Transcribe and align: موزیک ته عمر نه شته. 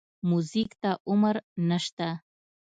موزیک 0.29 0.69
ته 0.81 0.91
عمر 1.09 1.35
نه 1.69 1.77
شته. 1.85 2.09